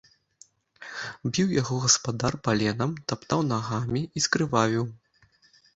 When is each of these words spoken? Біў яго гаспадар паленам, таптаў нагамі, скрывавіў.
Біў 1.35 1.47
яго 1.61 1.75
гаспадар 1.85 2.33
паленам, 2.49 2.91
таптаў 3.13 3.39
нагамі, 3.53 4.01
скрывавіў. 4.29 4.85